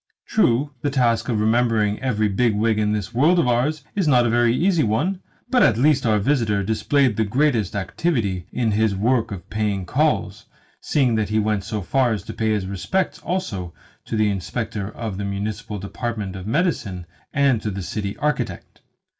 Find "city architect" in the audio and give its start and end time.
17.83-18.81